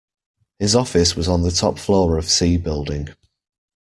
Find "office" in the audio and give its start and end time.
0.75-1.15